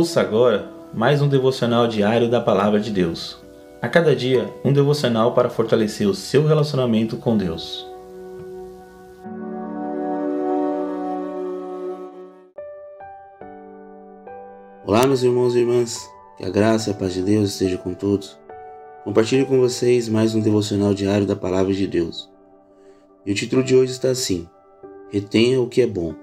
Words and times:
Ouça 0.00 0.22
agora 0.22 0.66
mais 0.94 1.20
um 1.20 1.28
devocional 1.28 1.86
diário 1.86 2.26
da 2.26 2.40
Palavra 2.40 2.80
de 2.80 2.90
Deus. 2.90 3.36
A 3.82 3.86
cada 3.86 4.16
dia, 4.16 4.50
um 4.64 4.72
devocional 4.72 5.34
para 5.34 5.50
fortalecer 5.50 6.08
o 6.08 6.14
seu 6.14 6.46
relacionamento 6.46 7.18
com 7.18 7.36
Deus. 7.36 7.86
Olá, 14.86 15.06
meus 15.06 15.22
irmãos 15.22 15.54
e 15.54 15.58
irmãs, 15.58 16.08
que 16.38 16.46
a 16.46 16.48
graça 16.48 16.88
e 16.88 16.92
a 16.94 16.96
paz 16.96 17.12
de 17.12 17.20
Deus 17.20 17.50
esteja 17.50 17.76
com 17.76 17.92
todos. 17.92 18.38
Compartilho 19.04 19.44
com 19.44 19.60
vocês 19.60 20.08
mais 20.08 20.34
um 20.34 20.40
devocional 20.40 20.94
diário 20.94 21.26
da 21.26 21.36
Palavra 21.36 21.74
de 21.74 21.86
Deus. 21.86 22.30
E 23.26 23.32
o 23.32 23.34
título 23.34 23.62
de 23.62 23.76
hoje 23.76 23.92
está 23.92 24.08
assim: 24.08 24.48
Retenha 25.10 25.60
o 25.60 25.68
que 25.68 25.82
é 25.82 25.86
bom. 25.86 26.14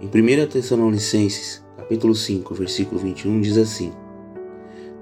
Em 0.00 0.08
1 0.08 0.48
Tessalonicenses, 0.48 1.63
capítulo 1.84 2.14
5, 2.14 2.54
versículo 2.54 2.98
21 2.98 3.42
diz 3.42 3.58
assim: 3.58 3.92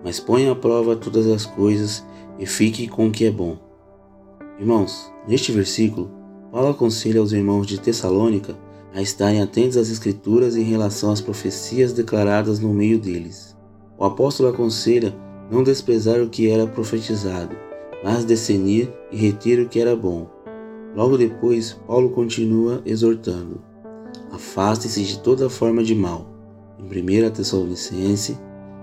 Mas 0.02 0.18
ponha 0.18 0.50
à 0.50 0.54
prova 0.54 0.96
todas 0.96 1.28
as 1.28 1.46
coisas 1.46 2.04
e 2.40 2.44
fique 2.44 2.88
com 2.88 3.06
o 3.06 3.10
que 3.10 3.24
é 3.24 3.30
bom. 3.30 3.56
Irmãos, 4.58 5.12
neste 5.28 5.52
versículo, 5.52 6.10
Paulo 6.50 6.70
aconselha 6.70 7.20
aos 7.20 7.32
irmãos 7.32 7.68
de 7.68 7.80
Tessalônica 7.80 8.56
a 8.92 9.00
estarem 9.00 9.40
atentos 9.40 9.76
às 9.76 9.90
Escrituras 9.90 10.56
em 10.56 10.64
relação 10.64 11.12
às 11.12 11.20
profecias 11.20 11.92
declaradas 11.92 12.58
no 12.58 12.74
meio 12.74 12.98
deles. 12.98 13.56
O 13.96 14.04
apóstolo 14.04 14.48
aconselha 14.48 15.14
não 15.50 15.62
desprezar 15.62 16.20
o 16.20 16.28
que 16.28 16.50
era 16.50 16.66
profetizado, 16.66 17.54
mas 18.02 18.26
discernir 18.26 18.92
e 19.12 19.16
reter 19.16 19.60
o 19.60 19.68
que 19.68 19.78
era 19.78 19.94
bom. 19.94 20.28
Logo 20.96 21.16
depois, 21.16 21.80
Paulo 21.86 22.10
continua 22.10 22.82
exortando: 22.84 23.62
Afaste-se 24.32 25.04
de 25.04 25.20
toda 25.20 25.48
forma 25.48 25.84
de 25.84 25.94
mal 25.94 26.31
em 26.82 27.26
1 27.26 27.30
Tessalonicense, 27.30 28.36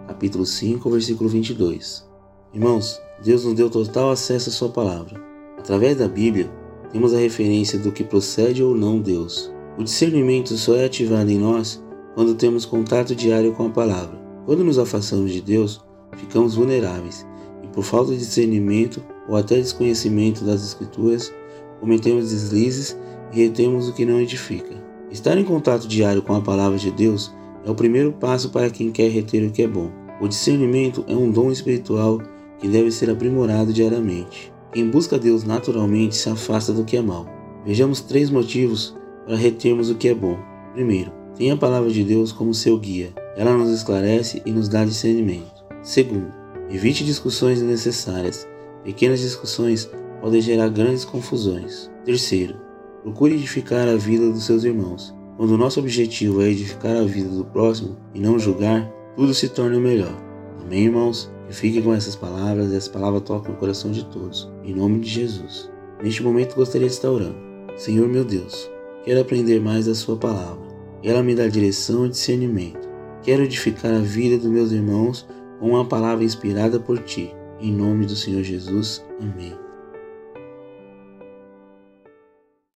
capítulo 0.08 0.46
5, 0.46 0.90
versículo 0.90 1.30
22. 1.30 2.08
Irmãos, 2.54 3.00
Deus 3.24 3.44
nos 3.44 3.54
deu 3.54 3.70
total 3.70 4.12
acesso 4.12 4.50
à 4.50 4.54
sua 4.54 4.70
palavra. 4.70 5.22
Através 5.58 5.98
da 5.98 6.08
Bíblia, 6.08 6.50
temos 6.92 7.14
a 7.14 7.18
referência 7.18 7.78
do 7.78 7.92
que 7.92 8.04
procede 8.04 8.64
ou 8.64 8.74
não 8.74 9.00
Deus. 9.00 9.52
O 9.78 9.84
discernimento 9.84 10.56
só 10.56 10.76
é 10.76 10.86
ativado 10.86 11.30
em 11.30 11.38
nós 11.38 11.84
quando 12.16 12.36
temos 12.36 12.66
contato 12.66 13.14
diário 13.14 13.54
com 13.54 13.68
a 13.68 13.70
palavra. 13.70 14.18
Quando 14.46 14.64
nos 14.64 14.80
afastamos 14.80 15.32
de 15.32 15.42
Deus, 15.42 15.84
ficamos 16.16 16.56
vulneráveis 16.56 17.28
e, 17.64 17.68
por 17.68 17.84
falta 17.84 18.12
de 18.12 18.20
discernimento 18.20 19.04
ou 19.28 19.36
até 19.36 19.56
desconhecimento 19.56 20.44
das 20.46 20.64
Escrituras, 20.64 21.34
cometemos 21.80 22.30
deslizes 22.30 22.98
e 23.34 23.44
retemos 23.44 23.90
o 23.90 23.94
que 23.94 24.06
não 24.06 24.20
edifica. 24.20 24.74
Estar 25.12 25.38
em 25.38 25.44
contato 25.44 25.88
diário 25.88 26.22
com 26.22 26.34
a 26.34 26.42
palavra 26.42 26.78
de 26.78 26.92
Deus 26.92 27.32
é 27.66 27.70
o 27.70 27.76
primeiro 27.76 28.12
passo 28.12 28.50
para 28.50 28.70
quem 28.70 28.92
quer 28.92 29.10
reter 29.10 29.48
o 29.48 29.52
que 29.52 29.64
é 29.64 29.68
bom. 29.68 29.92
O 30.22 30.28
discernimento 30.28 31.04
é 31.08 31.16
um 31.16 31.32
dom 31.32 31.52
espiritual 31.52 32.22
que 32.60 32.68
deve 32.68 32.92
ser 32.92 33.10
aprimorado 33.10 33.72
diariamente. 33.72 34.52
Quem 34.72 34.90
busca 34.90 35.18
Deus 35.18 35.44
naturalmente 35.44 36.16
se 36.16 36.30
afasta 36.30 36.74
do 36.74 36.84
que 36.84 36.98
é 36.98 37.02
mal. 37.02 37.26
Vejamos 37.66 38.02
três 38.02 38.30
motivos 38.30 38.96
para 39.26 39.36
retermos 39.36 39.90
o 39.90 39.96
que 39.96 40.10
é 40.10 40.14
bom. 40.14 40.38
Primeiro, 40.74 41.12
tenha 41.36 41.54
a 41.54 41.58
palavra 41.58 41.90
de 41.90 42.04
Deus 42.04 42.32
como 42.32 42.54
seu 42.54 42.78
guia. 42.78 43.14
Ela 43.36 43.58
nos 43.58 43.70
esclarece 43.70 44.42
e 44.46 44.52
nos 44.52 44.68
dá 44.68 44.84
discernimento. 44.84 45.64
Segundo, 45.82 46.34
evite 46.70 47.04
discussões 47.04 47.60
desnecessárias. 47.60 48.48
Pequenas 48.84 49.20
discussões 49.20 49.90
podem 50.22 50.42
gerar 50.42 50.70
grandes 50.70 51.06
confusões. 51.06 51.90
Terceiro, 52.04 52.56
procure 53.04 53.36
edificar 53.36 53.88
a 53.88 53.96
vida 53.96 54.30
dos 54.30 54.44
seus 54.46 54.64
irmãos. 54.64 55.16
Quando 55.40 55.52
o 55.52 55.58
nosso 55.58 55.80
objetivo 55.80 56.42
é 56.42 56.50
edificar 56.50 56.98
a 56.98 57.06
vida 57.06 57.30
do 57.30 57.46
próximo 57.46 57.96
e 58.14 58.20
não 58.20 58.38
julgar, 58.38 58.92
tudo 59.16 59.34
se 59.34 59.48
torna 59.48 59.80
melhor. 59.80 60.14
Amém, 60.62 60.84
irmãos? 60.84 61.32
Que 61.48 61.56
fiquem 61.56 61.82
com 61.82 61.94
essas 61.94 62.14
palavras 62.14 62.74
e 62.74 62.76
essa 62.76 62.90
palavra 62.90 63.22
toque 63.22 63.50
o 63.50 63.56
coração 63.56 63.90
de 63.90 64.04
todos. 64.04 64.52
Em 64.66 64.76
nome 64.76 65.00
de 65.00 65.10
Jesus. 65.10 65.72
Neste 66.04 66.22
momento 66.22 66.58
gostaria 66.58 66.90
de 66.90 66.94
estar 66.94 67.10
orando. 67.10 67.38
Senhor 67.78 68.10
meu 68.10 68.26
Deus, 68.26 68.70
quero 69.06 69.22
aprender 69.22 69.62
mais 69.62 69.86
da 69.86 69.96
Sua 69.96 70.18
palavra. 70.18 70.68
Ela 71.02 71.24
me 71.24 71.34
dá 71.34 71.48
direção 71.48 72.06
e 72.06 72.10
discernimento. 72.10 72.90
Quero 73.24 73.44
edificar 73.44 73.94
a 73.94 74.00
vida 74.00 74.38
dos 74.38 74.52
meus 74.52 74.74
irmãos 74.74 75.26
com 75.58 75.70
uma 75.70 75.86
palavra 75.86 76.26
inspirada 76.26 76.82
por 76.82 77.00
Ti. 77.00 77.34
Em 77.62 77.72
nome 77.72 78.06
do 78.06 78.16
Senhor 78.18 78.44
Jesus. 78.44 79.02
Amém. 79.22 79.69